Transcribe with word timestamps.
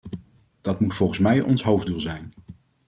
Dat 0.61 0.79
moet 0.79 0.93
volgens 0.93 1.19
mij 1.19 1.41
ons 1.41 1.63
hoofddoel 1.63 1.99
zijn. 1.99 2.33